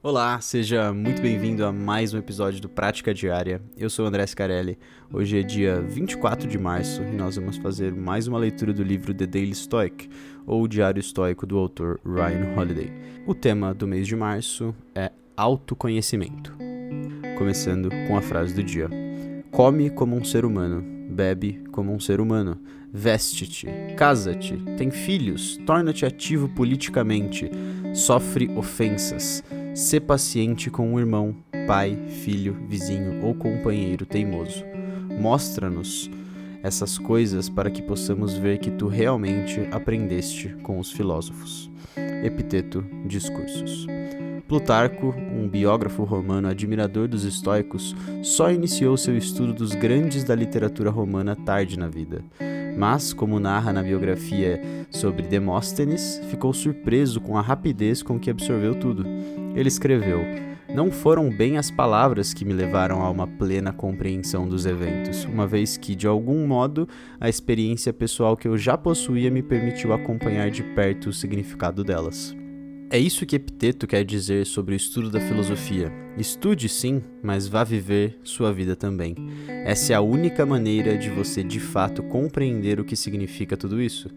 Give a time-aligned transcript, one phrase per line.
[0.00, 3.60] Olá, seja muito bem-vindo a mais um episódio do Prática Diária.
[3.76, 4.78] Eu sou o André Scarelli.
[5.12, 9.12] Hoje é dia 24 de março e nós vamos fazer mais uma leitura do livro
[9.12, 10.08] The Daily Stoic,
[10.46, 12.92] ou o Diário Estoico do autor Ryan Holiday.
[13.26, 16.56] O tema do mês de março é autoconhecimento.
[17.36, 18.88] Começando com a frase do dia:
[19.50, 20.80] Come como um ser humano,
[21.10, 22.56] bebe como um ser humano,
[22.92, 27.50] veste-te, casa-te, tem filhos, torna-te ativo politicamente,
[27.92, 29.42] sofre ofensas
[29.78, 31.36] Sê paciente com um irmão,
[31.68, 34.64] pai, filho, vizinho ou companheiro teimoso.
[35.20, 36.10] Mostra-nos
[36.64, 41.70] essas coisas para que possamos ver que tu realmente aprendeste com os filósofos.
[42.24, 43.86] Epiteto Discursos.
[44.48, 50.90] Plutarco, um biógrafo romano admirador dos estoicos, só iniciou seu estudo dos grandes da literatura
[50.90, 52.24] romana tarde na vida.
[52.76, 54.60] Mas, como narra na biografia
[54.90, 59.04] sobre Demóstenes, ficou surpreso com a rapidez com que absorveu tudo.
[59.54, 60.20] Ele escreveu:
[60.74, 65.46] Não foram bem as palavras que me levaram a uma plena compreensão dos eventos, uma
[65.46, 66.88] vez que, de algum modo,
[67.20, 72.36] a experiência pessoal que eu já possuía me permitiu acompanhar de perto o significado delas.
[72.90, 75.92] É isso que Epiteto quer dizer sobre o estudo da filosofia.
[76.16, 79.14] Estude sim, mas vá viver sua vida também.
[79.46, 84.08] Essa é a única maneira de você de fato compreender o que significa tudo isso.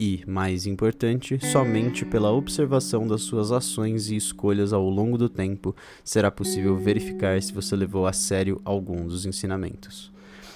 [0.00, 5.74] E, mais importante, somente pela observação das suas ações e escolhas ao longo do tempo
[6.04, 10.12] será possível verificar se você levou a sério algum dos ensinamentos.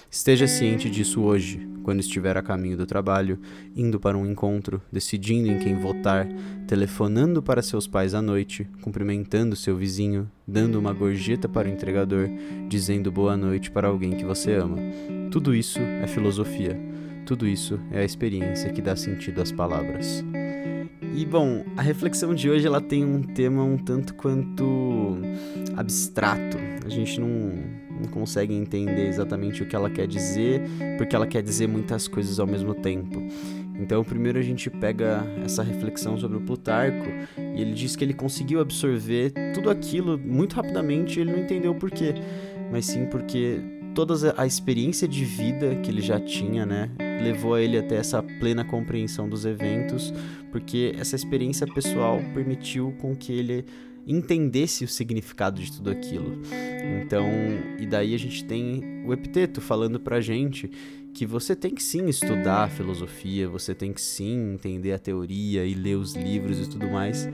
[0.08, 3.40] Esteja ciente disso hoje, quando estiver a caminho do trabalho,
[3.74, 6.28] indo para um encontro, decidindo em quem votar,
[6.68, 12.28] telefonando para seus pais à noite, cumprimentando seu vizinho, dando uma gorjeta para o entregador,
[12.68, 14.76] dizendo boa noite para alguém que você ama.
[15.32, 16.91] Tudo isso é filosofia.
[17.26, 20.24] Tudo isso é a experiência que dá sentido às palavras.
[21.14, 25.18] E bom, a reflexão de hoje ela tem um tema um tanto quanto
[25.76, 26.56] abstrato.
[26.84, 30.62] A gente não não consegue entender exatamente o que ela quer dizer,
[30.98, 33.22] porque ela quer dizer muitas coisas ao mesmo tempo.
[33.78, 38.14] Então, primeiro a gente pega essa reflexão sobre o Plutarco e ele diz que ele
[38.14, 42.14] conseguiu absorver tudo aquilo muito rapidamente ele não entendeu por quê,
[42.70, 43.60] mas sim porque
[43.94, 46.90] toda a experiência de vida que ele já tinha, né,
[47.22, 50.12] levou a ele até essa plena compreensão dos eventos,
[50.50, 53.64] porque essa experiência pessoal permitiu com que ele
[54.06, 56.40] entendesse o significado de tudo aquilo.
[57.00, 57.28] Então,
[57.78, 60.70] e daí a gente tem o epiteto falando pra gente
[61.14, 65.74] que você tem que sim estudar filosofia, você tem que sim entender a teoria e
[65.74, 67.28] ler os livros e tudo mais,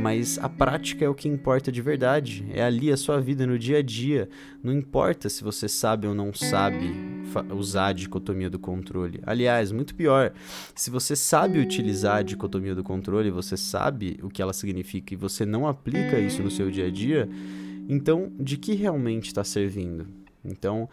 [0.00, 2.46] mas a prática é o que importa de verdade.
[2.52, 4.28] É ali a sua vida no dia a dia.
[4.62, 6.94] Não importa se você sabe ou não sabe
[7.54, 9.20] usar a dicotomia do controle.
[9.24, 10.32] Aliás, muito pior,
[10.74, 15.16] se você sabe utilizar a dicotomia do controle, você sabe o que ela significa e
[15.16, 17.28] você não aplica isso no seu dia a dia,
[17.88, 20.06] então de que realmente está servindo?
[20.44, 20.88] Então,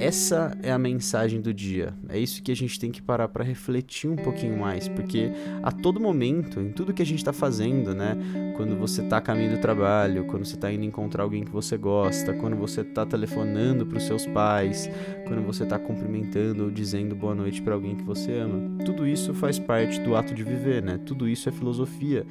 [0.00, 1.94] essa é a mensagem do dia.
[2.08, 5.30] É isso que a gente tem que parar para refletir um pouquinho mais, porque
[5.62, 8.16] a todo momento, em tudo que a gente está fazendo, né?
[8.56, 11.76] Quando você está a caminho do trabalho, quando você está indo encontrar alguém que você
[11.76, 14.90] gosta, quando você está telefonando para os seus pais,
[15.26, 19.34] quando você está cumprimentando ou dizendo boa noite para alguém que você ama, tudo isso
[19.34, 20.98] faz parte do ato de viver, né?
[21.04, 22.26] Tudo isso é filosofia.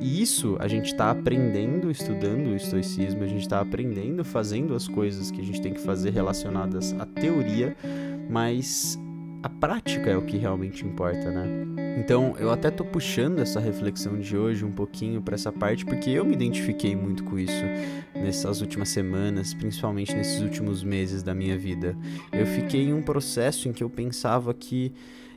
[0.00, 4.86] E isso a gente está aprendendo, estudando o estoicismo, a gente está aprendendo, fazendo as
[4.86, 7.76] coisas que a gente tem que fazer relacionadas à teoria,
[8.28, 8.98] mas
[9.42, 11.46] a prática é o que realmente importa, né?
[11.98, 16.10] Então, eu até tô puxando essa reflexão de hoje um pouquinho para essa parte porque
[16.10, 17.62] eu me identifiquei muito com isso
[18.14, 21.96] nessas últimas semanas, principalmente nesses últimos meses da minha vida.
[22.32, 24.92] Eu fiquei em um processo em que eu pensava que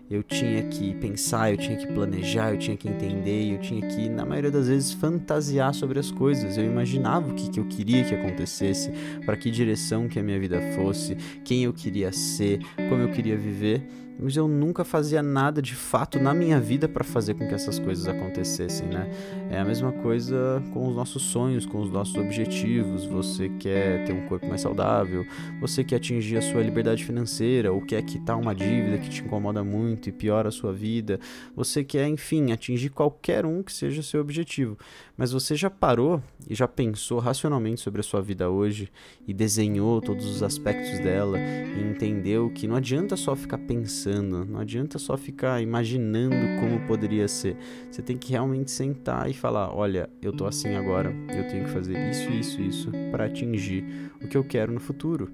[0.09, 4.07] eu tinha que pensar, eu tinha que planejar, eu tinha que entender, eu tinha que,
[4.07, 6.57] na maioria das vezes, fantasiar sobre as coisas.
[6.57, 8.91] Eu imaginava o que, que eu queria que acontecesse,
[9.25, 12.59] para que direção que a minha vida fosse, quem eu queria ser,
[12.90, 13.85] como eu queria viver
[14.19, 17.78] mas eu nunca fazia nada de fato na minha vida para fazer com que essas
[17.78, 19.09] coisas acontecessem, né?
[19.51, 23.05] É a mesma coisa com os nossos sonhos, com os nossos objetivos.
[23.05, 25.25] Você quer ter um corpo mais saudável,
[25.61, 29.64] você quer atingir a sua liberdade financeira, ou quer quitar uma dívida que te incomoda
[29.64, 31.19] muito e piora a sua vida.
[31.55, 34.78] Você quer, enfim, atingir qualquer um que seja seu objetivo.
[35.16, 38.90] Mas você já parou e já pensou racionalmente sobre a sua vida hoje
[39.28, 44.45] e desenhou todos os aspectos dela e entendeu que não adianta só ficar pensando pensando,
[44.45, 47.57] não adianta só ficar imaginando como poderia ser.
[47.91, 51.71] Você tem que realmente sentar e falar: olha, eu tô assim agora, eu tenho que
[51.71, 53.83] fazer isso, isso, isso para atingir
[54.21, 55.29] o que eu quero no futuro.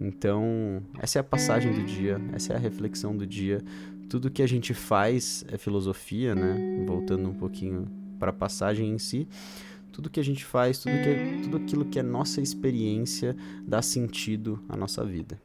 [0.00, 3.62] Então, essa é a passagem do dia, essa é a reflexão do dia.
[4.08, 6.84] Tudo que a gente faz é filosofia, né?
[6.86, 7.86] Voltando um pouquinho
[8.18, 9.26] para a passagem em si
[9.92, 13.36] Tudo que a gente faz, tudo, que, tudo aquilo que é nossa experiência
[13.66, 15.40] dá sentido à nossa vida.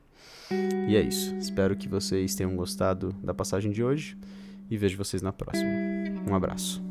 [0.87, 1.35] E é isso.
[1.37, 4.17] Espero que vocês tenham gostado da passagem de hoje
[4.69, 5.69] e vejo vocês na próxima.
[6.29, 6.84] Um abraço.